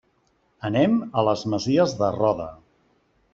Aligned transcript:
Anem 0.69 0.95
a 1.21 1.25
les 1.27 1.43
Masies 1.55 1.95
de 2.01 2.09
Roda. 2.17 2.49